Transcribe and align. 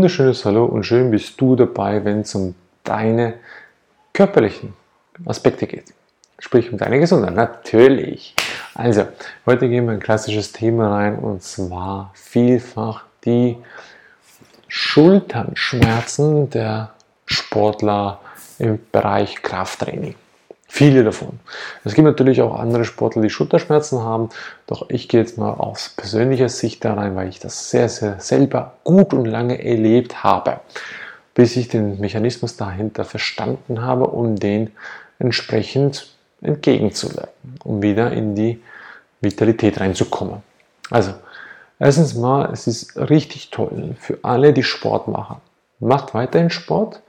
wunderschönes 0.00 0.46
Hallo 0.46 0.64
und 0.64 0.84
schön 0.84 1.10
bist 1.10 1.38
du 1.38 1.56
dabei, 1.56 2.02
wenn 2.06 2.20
es 2.20 2.34
um 2.34 2.54
deine 2.84 3.34
körperlichen 4.14 4.72
Aspekte 5.26 5.66
geht. 5.66 5.92
Sprich 6.38 6.72
um 6.72 6.78
deine 6.78 7.00
Gesundheit, 7.00 7.34
natürlich. 7.34 8.34
Also, 8.74 9.08
heute 9.44 9.68
gehen 9.68 9.84
wir 9.84 9.92
ein 9.92 10.00
klassisches 10.00 10.52
Thema 10.52 10.90
rein 10.90 11.18
und 11.18 11.42
zwar 11.42 12.12
vielfach 12.14 13.04
die 13.26 13.58
Schulternschmerzen 14.68 16.48
der 16.48 16.92
Sportler 17.26 18.20
im 18.58 18.78
Bereich 18.90 19.42
Krafttraining. 19.42 20.14
Viele 20.72 21.02
davon. 21.02 21.40
Es 21.84 21.94
gibt 21.94 22.06
natürlich 22.06 22.40
auch 22.42 22.54
andere 22.54 22.84
Sportler, 22.84 23.22
die 23.22 23.28
Schulterschmerzen 23.28 24.04
haben, 24.04 24.28
doch 24.68 24.88
ich 24.88 25.08
gehe 25.08 25.20
jetzt 25.20 25.36
mal 25.36 25.52
aus 25.52 25.88
persönlicher 25.96 26.48
Sicht 26.48 26.84
da 26.84 26.94
rein, 26.94 27.16
weil 27.16 27.28
ich 27.28 27.40
das 27.40 27.70
sehr, 27.70 27.88
sehr 27.88 28.20
selber 28.20 28.74
gut 28.84 29.12
und 29.12 29.24
lange 29.24 29.62
erlebt 29.64 30.22
habe, 30.22 30.60
bis 31.34 31.56
ich 31.56 31.66
den 31.66 31.98
Mechanismus 31.98 32.56
dahinter 32.56 33.04
verstanden 33.04 33.82
habe, 33.82 34.06
um 34.06 34.36
den 34.36 34.70
entsprechend 35.18 36.06
entgegenzuwirken, 36.40 37.58
um 37.64 37.82
wieder 37.82 38.12
in 38.12 38.36
die 38.36 38.62
Vitalität 39.20 39.80
reinzukommen. 39.80 40.36
Also, 40.88 41.14
erstens 41.80 42.14
mal, 42.14 42.48
es 42.52 42.68
ist 42.68 42.96
richtig 42.96 43.50
toll 43.50 43.96
für 43.98 44.18
alle, 44.22 44.52
die 44.52 44.62
Sport 44.62 45.08
machen. 45.08 45.38
Macht 45.80 46.14
weiterhin 46.14 46.50
Sport, 46.50 47.02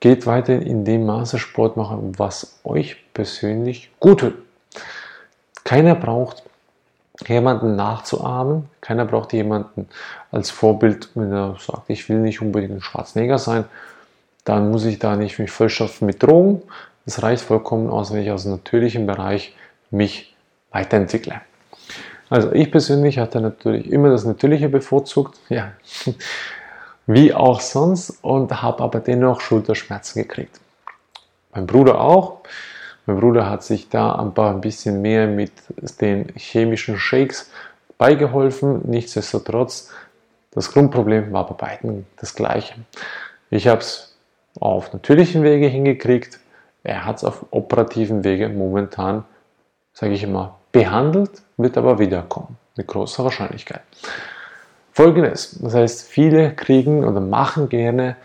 Geht 0.00 0.26
weiter 0.26 0.54
in 0.54 0.84
dem 0.84 1.06
Maße 1.06 1.38
Sport 1.38 1.76
machen, 1.76 2.18
was 2.18 2.60
euch 2.64 2.96
persönlich 3.12 3.90
gut 3.98 4.20
tut. 4.20 4.34
Keiner 5.64 5.94
braucht 5.94 6.44
jemanden 7.26 7.74
nachzuahmen. 7.76 8.68
Keiner 8.80 9.04
braucht 9.04 9.32
jemanden 9.32 9.88
als 10.30 10.50
Vorbild, 10.50 11.10
wenn 11.14 11.32
er 11.32 11.56
sagt, 11.58 11.90
ich 11.90 12.08
will 12.08 12.18
nicht 12.18 12.40
unbedingt 12.40 12.74
ein 12.74 12.80
Schwarzenegger 12.80 13.38
sein. 13.38 13.64
Dann 14.44 14.70
muss 14.70 14.84
ich 14.84 14.98
da 14.98 15.16
nicht 15.16 15.38
mich 15.38 15.50
vollschaffen 15.50 16.06
mit 16.06 16.22
Drogen. 16.22 16.62
Es 17.04 17.22
reicht 17.22 17.42
vollkommen 17.42 17.90
aus, 17.90 18.12
wenn 18.12 18.22
ich 18.22 18.30
aus 18.30 18.44
dem 18.44 18.52
natürlichen 18.52 19.06
Bereich 19.06 19.54
mich 19.90 20.34
weiterentwickle. 20.70 21.40
Also 22.30 22.52
ich 22.52 22.70
persönlich 22.70 23.18
hatte 23.18 23.40
natürlich 23.40 23.90
immer 23.90 24.10
das 24.10 24.24
Natürliche 24.24 24.68
bevorzugt. 24.68 25.38
Ja, 25.48 25.72
wie 27.08 27.32
auch 27.32 27.60
sonst 27.60 28.18
und 28.22 28.62
habe 28.62 28.82
aber 28.82 29.00
dennoch 29.00 29.40
Schulterschmerzen 29.40 30.22
gekriegt. 30.22 30.60
Mein 31.54 31.66
Bruder 31.66 32.00
auch. 32.00 32.40
Mein 33.06 33.18
Bruder 33.18 33.48
hat 33.48 33.64
sich 33.64 33.88
da 33.88 34.22
paar, 34.34 34.50
ein 34.50 34.60
bisschen 34.60 35.00
mehr 35.00 35.26
mit 35.26 35.52
den 36.02 36.28
chemischen 36.36 36.98
Shakes 36.98 37.50
beigeholfen. 37.96 38.82
Nichtsdestotrotz, 38.84 39.90
das 40.50 40.70
Grundproblem 40.70 41.32
war 41.32 41.46
bei 41.46 41.54
beiden 41.54 42.06
das 42.16 42.34
gleiche. 42.34 42.74
Ich 43.48 43.66
habe 43.66 43.80
es 43.80 44.14
auf 44.60 44.92
natürlichen 44.92 45.42
Wege 45.42 45.66
hingekriegt. 45.66 46.38
Er 46.84 47.06
hat 47.06 47.16
es 47.16 47.24
auf 47.24 47.46
operativen 47.50 48.22
Wege 48.22 48.50
momentan, 48.50 49.24
sage 49.94 50.12
ich 50.12 50.22
immer, 50.22 50.58
behandelt, 50.72 51.42
wird 51.56 51.78
aber 51.78 51.98
wiederkommen. 51.98 52.58
Mit 52.76 52.86
großer 52.86 53.24
Wahrscheinlichkeit. 53.24 53.80
Folgendes, 54.98 55.56
das 55.60 55.74
heißt, 55.74 56.08
viele 56.08 56.52
kriegen 56.56 57.04
oder 57.04 57.20
machen 57.20 57.68
gerne 57.68 58.16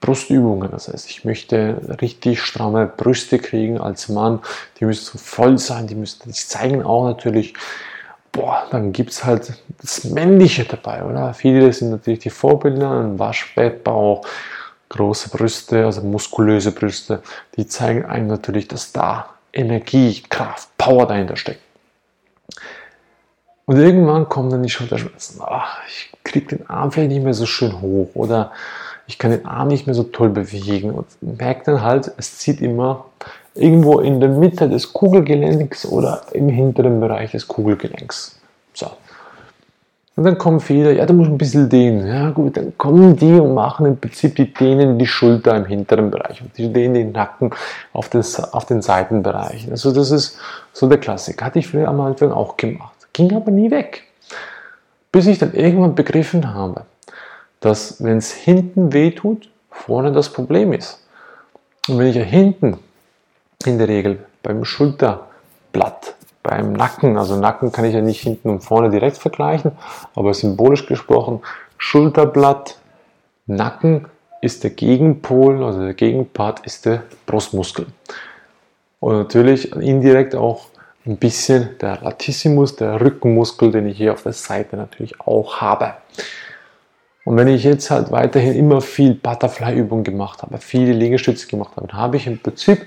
Brustübungen. 0.00 0.70
Das 0.70 0.86
heißt, 0.86 1.10
ich 1.10 1.24
möchte 1.24 1.80
richtig 2.00 2.40
stramme 2.40 2.86
Brüste 2.86 3.40
kriegen 3.40 3.80
als 3.80 4.08
Mann. 4.08 4.38
Die 4.78 4.84
müssen 4.84 5.18
voll 5.18 5.58
sein, 5.58 5.88
die 5.88 5.96
müssen 5.96 6.32
sich 6.32 6.46
zeigen 6.46 6.84
auch 6.84 7.06
natürlich. 7.06 7.54
Boah, 8.30 8.68
dann 8.70 8.92
gibt 8.92 9.10
es 9.10 9.24
halt 9.24 9.54
das 9.80 10.04
Männliche 10.04 10.64
dabei, 10.64 11.02
oder? 11.02 11.34
Viele 11.34 11.72
sind 11.72 11.90
natürlich 11.90 12.20
die 12.20 12.30
Vorbilder, 12.30 13.00
ein 13.00 13.18
Waschbettbauch, 13.18 14.24
große 14.90 15.28
Brüste, 15.30 15.86
also 15.86 16.02
muskulöse 16.02 16.70
Brüste. 16.70 17.20
Die 17.56 17.66
zeigen 17.66 18.04
einem 18.04 18.28
natürlich, 18.28 18.68
dass 18.68 18.92
da 18.92 19.28
Energie, 19.52 20.22
Kraft, 20.28 20.68
Power 20.78 21.08
dahinter 21.08 21.34
steckt. 21.34 21.62
Und 23.72 23.78
irgendwann 23.78 24.28
kommen 24.28 24.50
dann 24.50 24.62
die 24.62 24.68
Schulterschmerzen. 24.68 25.40
Ach, 25.42 25.78
ich 25.88 26.12
kriege 26.24 26.56
den 26.56 26.68
Arm 26.68 26.92
vielleicht 26.92 27.10
nicht 27.10 27.24
mehr 27.24 27.32
so 27.32 27.46
schön 27.46 27.80
hoch 27.80 28.10
oder 28.12 28.52
ich 29.06 29.18
kann 29.18 29.30
den 29.30 29.46
Arm 29.46 29.68
nicht 29.68 29.86
mehr 29.86 29.94
so 29.94 30.02
toll 30.02 30.28
bewegen 30.28 30.90
und 30.90 31.06
merke 31.22 31.62
dann 31.64 31.80
halt, 31.80 32.12
es 32.18 32.36
zieht 32.36 32.60
immer 32.60 33.06
irgendwo 33.54 34.00
in 34.00 34.20
der 34.20 34.28
Mitte 34.28 34.68
des 34.68 34.92
Kugelgelenks 34.92 35.86
oder 35.86 36.20
im 36.32 36.50
hinteren 36.50 37.00
Bereich 37.00 37.30
des 37.30 37.48
Kugelgelenks. 37.48 38.38
So. 38.74 38.90
Und 40.16 40.24
dann 40.24 40.36
kommen 40.36 40.60
viele, 40.60 40.94
ja, 40.94 41.06
du 41.06 41.14
musst 41.14 41.30
ein 41.30 41.38
bisschen 41.38 41.70
dehnen. 41.70 42.06
Ja, 42.06 42.28
gut, 42.28 42.58
dann 42.58 42.76
kommen 42.76 43.16
die 43.16 43.40
und 43.40 43.54
machen 43.54 43.86
im 43.86 43.96
Prinzip 43.96 44.36
die 44.36 44.52
dehnen 44.52 44.98
die 44.98 45.06
Schulter 45.06 45.56
im 45.56 45.64
hinteren 45.64 46.10
Bereich 46.10 46.42
und 46.42 46.58
die 46.58 46.70
dehnen 46.70 46.92
den 46.92 47.12
Nacken 47.12 47.52
auf, 47.94 48.10
das, 48.10 48.52
auf 48.52 48.66
den 48.66 48.82
Seitenbereichen. 48.82 49.70
Also, 49.70 49.92
das 49.92 50.10
ist 50.10 50.36
so 50.74 50.86
der 50.90 50.98
Klassiker. 50.98 51.46
Hatte 51.46 51.58
ich 51.58 51.68
früher 51.68 51.88
am 51.88 52.02
Anfang 52.02 52.32
auch 52.32 52.58
gemacht. 52.58 53.01
Ging 53.12 53.34
aber 53.34 53.50
nie 53.50 53.70
weg. 53.70 54.04
Bis 55.10 55.26
ich 55.26 55.38
dann 55.38 55.52
irgendwann 55.52 55.94
begriffen 55.94 56.54
habe, 56.54 56.86
dass 57.60 58.02
wenn 58.02 58.18
es 58.18 58.32
hinten 58.32 58.92
weh 58.92 59.10
tut, 59.10 59.50
vorne 59.70 60.12
das 60.12 60.32
Problem 60.32 60.72
ist. 60.72 61.06
Und 61.88 61.98
wenn 61.98 62.06
ich 62.06 62.16
ja 62.16 62.22
hinten 62.22 62.78
in 63.66 63.78
der 63.78 63.88
Regel 63.88 64.24
beim 64.42 64.64
Schulterblatt, 64.64 66.14
beim 66.42 66.72
Nacken, 66.72 67.18
also 67.18 67.36
Nacken 67.36 67.72
kann 67.72 67.84
ich 67.84 67.94
ja 67.94 68.00
nicht 68.00 68.20
hinten 68.20 68.50
und 68.50 68.60
vorne 68.60 68.90
direkt 68.90 69.18
vergleichen, 69.18 69.72
aber 70.14 70.34
symbolisch 70.34 70.86
gesprochen, 70.86 71.40
Schulterblatt, 71.78 72.78
Nacken 73.46 74.06
ist 74.40 74.64
der 74.64 74.70
Gegenpol, 74.70 75.62
also 75.62 75.80
der 75.80 75.94
Gegenpart 75.94 76.66
ist 76.66 76.86
der 76.86 77.04
Brustmuskel. 77.26 77.86
Und 78.98 79.14
natürlich 79.14 79.72
indirekt 79.72 80.34
auch 80.34 80.66
ein 81.04 81.16
bisschen 81.16 81.70
der 81.80 82.00
Latissimus, 82.00 82.76
der 82.76 83.00
Rückenmuskel, 83.00 83.72
den 83.72 83.86
ich 83.86 83.96
hier 83.96 84.12
auf 84.12 84.22
der 84.22 84.32
Seite 84.32 84.76
natürlich 84.76 85.20
auch 85.20 85.60
habe. 85.60 85.94
Und 87.24 87.36
wenn 87.36 87.48
ich 87.48 87.64
jetzt 87.64 87.90
halt 87.90 88.10
weiterhin 88.10 88.54
immer 88.54 88.80
viel 88.80 89.14
Butterfly-Übungen 89.14 90.04
gemacht 90.04 90.42
habe, 90.42 90.58
viele 90.58 90.92
Liegestütze 90.92 91.46
gemacht 91.46 91.76
habe, 91.76 91.88
dann 91.88 91.96
habe 91.96 92.16
ich 92.16 92.26
im 92.26 92.38
Prinzip 92.38 92.86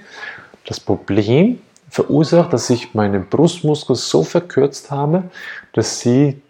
das 0.65 0.79
Problem 0.79 1.59
verursacht, 1.89 2.51
dass 2.51 2.69
ich 2.69 2.93
meine 2.93 3.19
Brustmuskel 3.19 3.95
so 3.95 4.23
verkürzt 4.23 4.91
habe, 4.91 5.23
dass 5.73 5.99
sie 5.99 6.41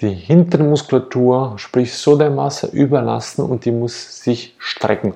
die 0.00 0.10
hintere 0.10 0.64
Muskulatur, 0.64 1.54
sprich 1.56 1.94
so 1.94 2.16
der 2.16 2.30
Masse 2.30 2.68
überlasten 2.68 3.44
und 3.44 3.64
die 3.64 3.72
muss 3.72 4.22
sich 4.22 4.54
strecken. 4.58 5.14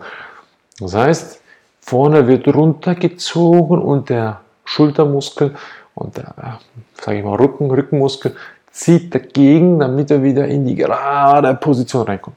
Das 0.80 0.94
heißt, 0.94 1.40
vorne 1.80 2.26
wird 2.26 2.48
runtergezogen 2.48 3.80
und 3.80 4.08
der 4.08 4.40
Schultermuskel 4.64 5.54
und 5.98 6.16
der, 6.16 6.34
äh, 6.38 7.02
sage 7.02 7.18
ich 7.18 7.24
mal, 7.24 7.36
Rücken, 7.36 7.70
Rückenmuskel 7.70 8.36
zieht 8.70 9.14
dagegen, 9.14 9.78
damit 9.80 10.10
er 10.10 10.22
wieder 10.22 10.46
in 10.46 10.66
die 10.66 10.74
gerade 10.74 11.54
Position 11.54 12.06
reinkommt. 12.06 12.36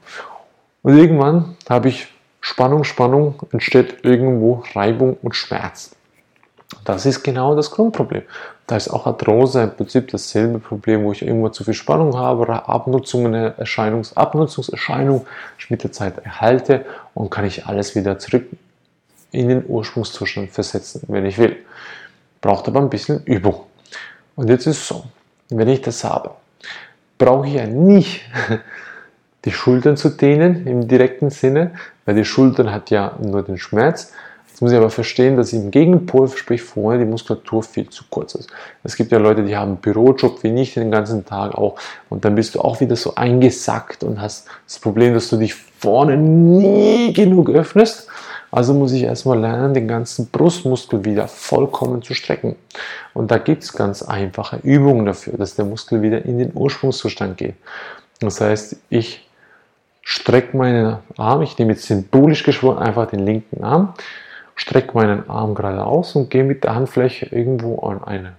Und 0.82 0.98
irgendwann 0.98 1.56
habe 1.68 1.88
ich 1.88 2.08
Spannung, 2.40 2.82
Spannung, 2.82 3.36
entsteht 3.52 4.04
irgendwo 4.04 4.64
Reibung 4.74 5.16
und 5.22 5.36
Schmerz. 5.36 5.94
Das 6.84 7.06
ist 7.06 7.22
genau 7.22 7.54
das 7.54 7.70
Grundproblem. 7.70 8.22
Da 8.66 8.76
ist 8.76 8.88
auch 8.88 9.06
Arthrose 9.06 9.62
im 9.62 9.76
Prinzip 9.76 10.10
dasselbe 10.10 10.58
Problem, 10.58 11.04
wo 11.04 11.12
ich 11.12 11.22
irgendwo 11.22 11.50
zu 11.50 11.62
viel 11.62 11.74
Spannung 11.74 12.16
habe 12.16 12.40
oder 12.40 12.68
Abnutzungen, 12.68 13.34
Erscheinungs 13.34 14.16
Abnutzungserscheinung 14.16 15.26
mit 15.68 15.84
der 15.84 15.92
Zeit 15.92 16.18
erhalte 16.18 16.84
und 17.14 17.30
kann 17.30 17.44
ich 17.44 17.66
alles 17.66 17.94
wieder 17.94 18.18
zurück 18.18 18.46
in 19.30 19.48
den 19.48 19.64
Ursprungszustand 19.66 20.50
versetzen, 20.50 21.02
wenn 21.08 21.26
ich 21.26 21.38
will 21.38 21.56
braucht 22.42 22.68
aber 22.68 22.80
ein 22.80 22.90
bisschen 22.90 23.22
Übung. 23.24 23.60
Und 24.36 24.50
jetzt 24.50 24.66
ist 24.66 24.78
es 24.78 24.88
so, 24.88 25.04
wenn 25.48 25.68
ich 25.68 25.80
das 25.80 26.04
habe, 26.04 26.32
brauche 27.16 27.46
ich 27.46 27.54
ja 27.54 27.66
nicht 27.66 28.20
die 29.46 29.52
Schultern 29.52 29.96
zu 29.96 30.10
dehnen 30.10 30.66
im 30.66 30.86
direkten 30.86 31.30
Sinne, 31.30 31.72
weil 32.04 32.16
die 32.16 32.24
Schultern 32.24 32.70
hat 32.70 32.90
ja 32.90 33.16
nur 33.22 33.42
den 33.42 33.58
Schmerz. 33.58 34.12
Jetzt 34.48 34.60
muss 34.60 34.72
ich 34.72 34.76
aber 34.76 34.90
verstehen, 34.90 35.36
dass 35.36 35.52
im 35.52 35.70
Gegenpol, 35.70 36.28
sprich 36.28 36.62
vorne, 36.62 36.98
die 36.98 37.10
Muskulatur 37.10 37.62
viel 37.62 37.88
zu 37.88 38.04
kurz 38.10 38.34
ist. 38.34 38.50
Es 38.84 38.96
gibt 38.96 39.10
ja 39.10 39.18
Leute, 39.18 39.44
die 39.44 39.56
haben 39.56 39.72
einen 39.72 39.76
Bürojob 39.78 40.42
wie 40.42 40.50
nicht 40.50 40.76
den 40.76 40.90
ganzen 40.90 41.24
Tag 41.24 41.54
auch 41.54 41.78
und 42.10 42.24
dann 42.24 42.34
bist 42.34 42.54
du 42.54 42.60
auch 42.60 42.80
wieder 42.80 42.96
so 42.96 43.14
eingesackt 43.14 44.04
und 44.04 44.20
hast 44.20 44.46
das 44.66 44.78
Problem, 44.78 45.14
dass 45.14 45.30
du 45.30 45.36
dich 45.36 45.54
vorne 45.54 46.16
nie 46.16 47.12
genug 47.12 47.50
öffnest 47.50 48.08
also 48.52 48.74
muss 48.74 48.92
ich 48.92 49.04
erstmal 49.04 49.40
lernen, 49.40 49.72
den 49.72 49.88
ganzen 49.88 50.28
Brustmuskel 50.28 51.06
wieder 51.06 51.26
vollkommen 51.26 52.02
zu 52.02 52.12
strecken. 52.12 52.54
Und 53.14 53.30
da 53.30 53.38
gibt 53.38 53.62
es 53.62 53.72
ganz 53.72 54.02
einfache 54.02 54.58
Übungen 54.62 55.06
dafür, 55.06 55.38
dass 55.38 55.54
der 55.54 55.64
Muskel 55.64 56.02
wieder 56.02 56.24
in 56.26 56.38
den 56.38 56.52
Ursprungszustand 56.54 57.38
geht. 57.38 57.54
Das 58.20 58.42
heißt, 58.42 58.76
ich 58.90 59.26
strecke 60.02 60.54
meinen 60.54 60.98
Arm, 61.16 61.40
ich 61.40 61.58
nehme 61.58 61.72
jetzt 61.72 61.86
symbolisch 61.86 62.42
gesprochen 62.42 62.78
einfach 62.78 63.06
den 63.08 63.20
linken 63.20 63.64
Arm, 63.64 63.94
strecke 64.54 64.92
meinen 64.94 65.30
Arm 65.30 65.54
geradeaus 65.54 66.14
und 66.14 66.28
gehe 66.28 66.44
mit 66.44 66.62
der 66.62 66.74
Handfläche 66.74 67.26
irgendwo 67.34 67.78
an 67.80 68.04
eine 68.04 68.34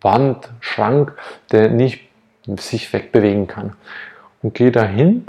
Wand, 0.00 0.50
Schrank, 0.58 1.16
der 1.52 1.70
nicht 1.70 2.00
sich 2.58 2.92
wegbewegen 2.92 3.46
kann. 3.46 3.74
Und 4.42 4.54
gehe 4.54 4.72
dahin 4.72 5.26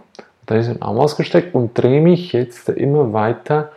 Dann 0.47 0.57
ist 0.57 0.67
mein 0.67 0.81
Arm 0.81 0.99
ausgestreckt 0.99 1.53
und 1.53 1.77
drehe 1.77 2.01
mich 2.01 2.33
jetzt 2.33 2.69
immer 2.69 3.13
weiter 3.13 3.71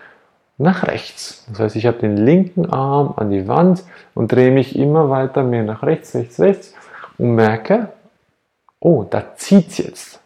nach 0.59 0.87
rechts. 0.87 1.45
Das 1.49 1.61
heißt, 1.61 1.77
ich 1.77 1.87
habe 1.87 1.99
den 1.99 2.17
linken 2.17 2.67
Arm 2.67 3.15
an 3.17 3.31
die 3.31 3.47
Wand 3.47 3.85
und 4.15 4.33
drehe 4.33 4.51
mich 4.51 4.77
immer 4.77 5.09
weiter 5.09 5.45
mehr 5.45 5.63
nach 5.63 5.83
rechts, 5.85 6.15
rechts, 6.15 6.41
rechts 6.41 6.75
und 7.17 7.35
merke, 7.35 7.89
oh, 8.81 9.05
da 9.09 9.37
zieht 9.37 9.69
es 9.69 9.79
jetzt. 9.79 10.21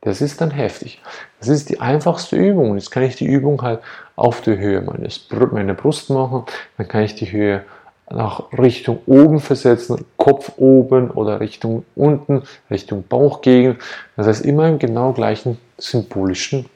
Das 0.00 0.20
ist 0.20 0.40
dann 0.40 0.50
heftig. 0.50 1.00
Das 1.38 1.48
ist 1.48 1.70
die 1.70 1.80
einfachste 1.80 2.36
Übung. 2.36 2.74
Jetzt 2.74 2.90
kann 2.90 3.02
ich 3.02 3.16
die 3.16 3.26
Übung 3.26 3.62
halt 3.62 3.80
auf 4.16 4.42
der 4.42 4.58
Höhe 4.58 4.82
meines, 4.82 5.26
meiner 5.30 5.74
Brust 5.74 6.10
machen. 6.10 6.44
Dann 6.76 6.88
kann 6.88 7.02
ich 7.02 7.14
die 7.14 7.30
Höhe 7.32 7.64
nach 8.10 8.52
Richtung 8.52 8.98
oben 9.06 9.40
versetzen, 9.40 10.04
Kopf 10.18 10.52
oben 10.56 11.10
oder 11.10 11.40
Richtung 11.40 11.84
unten, 11.94 12.42
Richtung 12.70 13.04
Bauchgegend. 13.08 13.78
Das 14.16 14.26
heißt 14.26 14.44
immer 14.44 14.68
im 14.68 14.78
genau 14.78 15.12
gleichen 15.12 15.58
symbolischen 15.78 16.66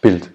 Bild. 0.00 0.30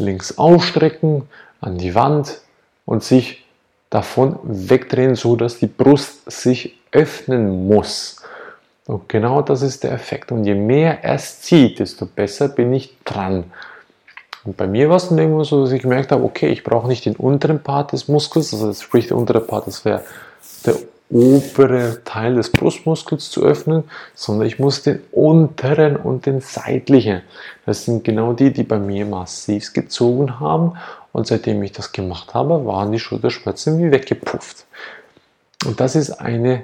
Links 0.00 0.38
ausstrecken, 0.38 1.28
an 1.60 1.78
die 1.78 1.94
Wand 1.94 2.40
und 2.86 3.04
sich 3.04 3.44
davon 3.90 4.38
wegdrehen, 4.42 5.14
so 5.14 5.36
dass 5.36 5.58
die 5.58 5.66
Brust 5.66 6.30
sich 6.30 6.76
öffnen 6.92 7.68
muss. 7.68 8.16
Und 8.86 9.08
genau 9.08 9.42
das 9.42 9.62
ist 9.62 9.84
der 9.84 9.92
Effekt. 9.92 10.32
Und 10.32 10.44
je 10.44 10.54
mehr 10.54 11.04
es 11.04 11.42
zieht, 11.42 11.78
desto 11.78 12.06
besser 12.06 12.48
bin 12.48 12.72
ich 12.72 12.96
dran. 13.04 13.44
Und 14.44 14.56
bei 14.56 14.66
mir 14.66 14.88
war 14.88 14.96
es 14.96 15.08
dann 15.08 15.18
irgendwo 15.18 15.44
so, 15.44 15.62
dass 15.62 15.72
ich 15.72 15.82
gemerkt 15.82 16.12
habe, 16.12 16.24
okay, 16.24 16.48
ich 16.48 16.64
brauche 16.64 16.88
nicht 16.88 17.04
den 17.04 17.16
unteren 17.16 17.62
Part 17.62 17.92
des 17.92 18.08
Muskels, 18.08 18.54
also 18.54 18.72
sprich 18.72 19.08
der 19.08 19.16
untere 19.16 19.40
Part, 19.40 19.66
das 19.66 19.84
wäre 19.84 20.02
der 20.64 20.76
obere 21.10 22.02
Teil 22.04 22.36
des 22.36 22.50
Brustmuskels 22.52 23.30
zu 23.30 23.42
öffnen, 23.42 23.84
sondern 24.14 24.46
ich 24.46 24.58
muss 24.58 24.82
den 24.82 25.02
unteren 25.10 25.96
und 25.96 26.26
den 26.26 26.40
seitlichen. 26.40 27.22
Das 27.66 27.84
sind 27.84 28.04
genau 28.04 28.32
die, 28.32 28.52
die 28.52 28.62
bei 28.62 28.78
mir 28.78 29.04
massiv 29.06 29.72
gezogen 29.72 30.38
haben. 30.40 30.76
Und 31.12 31.26
seitdem 31.26 31.62
ich 31.62 31.72
das 31.72 31.90
gemacht 31.90 32.34
habe, 32.34 32.64
waren 32.64 32.92
die 32.92 33.00
Schulterschmerzen 33.00 33.78
wie 33.78 33.90
weggepufft. 33.90 34.64
Und 35.66 35.80
das 35.80 35.96
ist 35.96 36.12
eine 36.12 36.62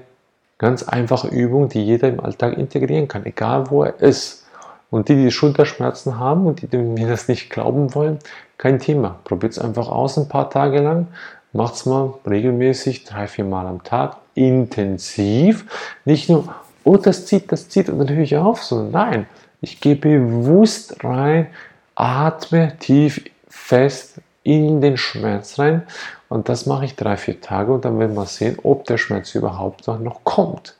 ganz 0.58 0.84
einfache 0.84 1.28
Übung, 1.28 1.68
die 1.68 1.84
jeder 1.84 2.08
im 2.08 2.20
Alltag 2.20 2.56
integrieren 2.56 3.08
kann, 3.08 3.26
egal 3.26 3.70
wo 3.70 3.82
er 3.82 4.00
ist. 4.00 4.44
Und 4.90 5.08
die, 5.08 5.16
die 5.16 5.32
Schulterschmerzen 5.32 6.18
haben 6.18 6.46
und 6.46 6.62
die, 6.62 6.68
die 6.68 6.76
mir 6.76 7.08
das 7.08 7.26
nicht 7.26 7.50
glauben 7.50 7.94
wollen, 7.94 8.20
kein 8.56 8.78
Thema. 8.78 9.18
Probiert 9.24 9.52
es 9.52 9.58
einfach 9.58 9.88
aus 9.88 10.16
ein 10.16 10.28
paar 10.28 10.48
Tage 10.48 10.80
lang. 10.80 11.08
Macht 11.52 11.74
es 11.74 11.86
mal 11.86 12.14
regelmäßig, 12.24 13.04
drei, 13.04 13.26
vier 13.26 13.44
Mal 13.44 13.66
am 13.66 13.82
Tag, 13.82 14.16
intensiv. 14.36 15.66
Nicht 16.04 16.28
nur, 16.28 16.54
oh, 16.84 16.96
das 16.96 17.26
zieht, 17.26 17.50
das 17.50 17.68
zieht 17.68 17.88
und 17.88 17.98
dann 17.98 18.08
höre 18.08 18.22
ich 18.22 18.36
auf, 18.36 18.62
sondern 18.62 18.90
nein, 18.90 19.26
ich 19.60 19.80
gehe 19.80 19.96
bewusst 19.96 21.02
rein, 21.02 21.48
atme 21.94 22.76
tief, 22.78 23.24
fest 23.48 24.20
in 24.42 24.80
den 24.80 24.96
Schmerz 24.96 25.58
rein 25.58 25.82
und 26.28 26.48
das 26.48 26.66
mache 26.66 26.84
ich 26.84 26.94
drei, 26.94 27.16
vier 27.16 27.40
Tage 27.40 27.72
und 27.72 27.84
dann 27.84 27.98
werden 27.98 28.14
wir 28.14 28.26
sehen, 28.26 28.58
ob 28.62 28.84
der 28.84 28.98
Schmerz 28.98 29.34
überhaupt 29.34 29.88
noch 29.88 30.22
kommt. 30.22 30.76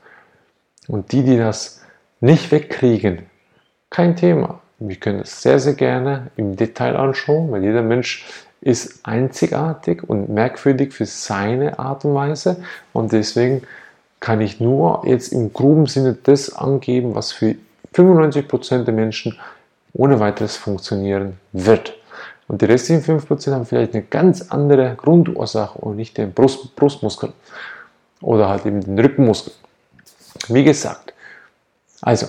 Und 0.88 1.10
die, 1.12 1.24
die 1.24 1.36
das 1.36 1.82
nicht 2.20 2.52
wegkriegen, 2.52 3.26
kein 3.90 4.14
Thema. 4.16 4.60
Wir 4.78 4.96
können 4.96 5.20
es 5.20 5.42
sehr, 5.42 5.58
sehr 5.58 5.74
gerne 5.74 6.30
im 6.36 6.54
Detail 6.54 6.96
anschauen, 6.96 7.50
weil 7.50 7.64
jeder 7.64 7.82
Mensch 7.82 8.26
ist 8.60 9.00
einzigartig 9.04 10.02
und 10.08 10.28
merkwürdig 10.28 10.92
für 10.92 11.06
seine 11.06 11.78
Art 11.78 12.04
und 12.04 12.14
Weise. 12.14 12.56
Und 12.92 13.12
deswegen 13.12 13.62
kann 14.20 14.40
ich 14.40 14.60
nur 14.60 15.02
jetzt 15.06 15.32
im 15.32 15.52
groben 15.52 15.86
Sinne 15.86 16.16
das 16.22 16.54
angeben, 16.54 17.14
was 17.14 17.32
für 17.32 17.54
95% 17.94 18.84
der 18.84 18.94
Menschen 18.94 19.38
ohne 19.92 20.20
weiteres 20.20 20.56
funktionieren 20.56 21.38
wird. 21.52 21.94
Und 22.48 22.62
die 22.62 22.66
restlichen 22.66 23.02
5% 23.02 23.52
haben 23.52 23.66
vielleicht 23.66 23.94
eine 23.94 24.04
ganz 24.04 24.50
andere 24.50 24.94
Grundursache 24.96 25.78
und 25.78 25.96
nicht 25.96 26.16
den 26.16 26.32
Brust, 26.32 26.76
Brustmuskel 26.76 27.32
oder 28.20 28.48
halt 28.48 28.66
eben 28.66 28.80
den 28.80 28.98
Rückenmuskel. 28.98 29.52
Wie 30.48 30.64
gesagt, 30.64 31.12
also 32.02 32.26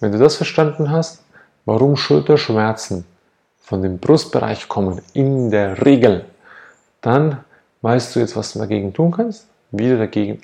wenn 0.00 0.12
du 0.12 0.18
das 0.18 0.36
verstanden 0.36 0.90
hast, 0.90 1.22
warum 1.66 1.96
Schulterschmerzen 1.96 3.04
von 3.70 3.82
dem 3.82 3.98
Brustbereich 3.98 4.66
kommen, 4.66 5.00
in 5.12 5.52
der 5.52 5.86
Regel, 5.86 6.24
dann 7.02 7.44
weißt 7.82 8.16
du 8.16 8.18
jetzt, 8.18 8.34
was 8.34 8.52
du 8.52 8.58
dagegen 8.58 8.92
tun 8.92 9.12
kannst, 9.12 9.46
wie 9.70 9.88
du 9.88 9.96
dagegen 9.96 10.42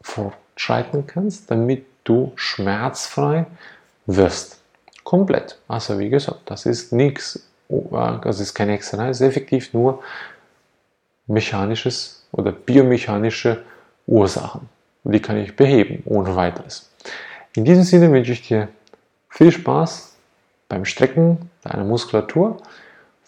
fortschreiten 0.00 1.04
kannst, 1.08 1.50
damit 1.50 1.84
du 2.04 2.30
schmerzfrei 2.36 3.46
wirst. 4.06 4.60
Komplett. 5.02 5.58
Also 5.66 5.98
wie 5.98 6.08
gesagt, 6.08 6.42
das 6.44 6.64
ist 6.64 6.92
nichts, 6.92 7.44
das 7.68 8.38
ist 8.38 8.54
keine 8.54 8.72
Hexerei, 8.74 9.08
es 9.08 9.20
ist 9.20 9.26
effektiv 9.26 9.74
nur 9.74 10.00
mechanisches 11.26 12.24
oder 12.30 12.52
biomechanische 12.52 13.64
Ursachen. 14.06 14.68
Und 15.02 15.10
die 15.10 15.20
kann 15.20 15.36
ich 15.36 15.56
beheben, 15.56 16.04
ohne 16.04 16.36
weiteres. 16.36 16.88
In 17.56 17.64
diesem 17.64 17.82
Sinne 17.82 18.12
wünsche 18.12 18.30
ich 18.30 18.46
dir 18.46 18.68
viel 19.28 19.50
Spaß 19.50 20.11
beim 20.72 20.86
Strecken 20.86 21.50
deiner 21.62 21.84
Muskulatur. 21.84 22.56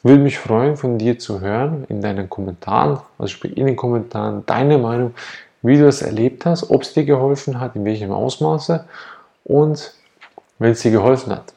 Würde 0.02 0.23
mich 0.23 0.38
freuen, 0.38 0.79
von 0.79 0.96
dir 0.96 1.19
zu 1.19 1.43
hören 1.43 1.85
in 1.91 2.00
deinen 2.00 2.31
Kommentaren, 2.31 3.00
also 3.19 3.29
sprich 3.29 3.55
in 3.56 3.67
den 3.67 3.76
Kommentaren, 3.76 4.44
deine 4.46 4.79
Meinung, 4.79 5.14
wie 5.61 5.76
du 5.76 5.85
das 5.85 6.00
erlebt 6.00 6.46
hast, 6.46 6.70
ob 6.70 6.82
es 6.82 6.94
dir 6.94 7.05
geholfen 7.05 7.61
hat, 7.61 7.76
in 7.76 7.85
welchem 7.85 8.12
Ausmaße 8.12 8.87
und 9.44 9.93
wenn 10.58 10.73
es 10.73 10.81
dir 10.81 10.91
geholfen 10.91 11.32
hat. 11.35 11.52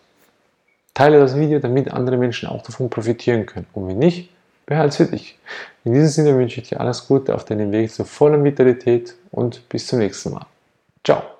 Teile 0.93 1.19
das 1.19 1.37
Video, 1.37 1.59
damit 1.59 1.89
andere 1.93 2.17
Menschen 2.17 2.49
auch 2.49 2.63
davon 2.63 2.89
profitieren 2.89 3.45
können. 3.45 3.67
Und 3.71 3.87
wenn 3.87 3.99
nicht, 3.99 4.29
behalte 4.65 4.89
es 4.89 4.97
für 4.97 5.05
dich. 5.05 5.39
In 5.85 5.93
diesem 5.93 6.09
Sinne 6.09 6.37
wünsche 6.37 6.59
ich 6.59 6.67
dir 6.67 6.81
alles 6.81 7.07
Gute 7.07 7.33
auf 7.33 7.45
deinem 7.45 7.71
Weg 7.71 7.93
zur 7.93 8.05
vollen 8.05 8.43
Vitalität 8.43 9.15
und 9.31 9.67
bis 9.69 9.87
zum 9.87 9.99
nächsten 9.99 10.31
Mal. 10.31 10.45
Ciao. 11.05 11.36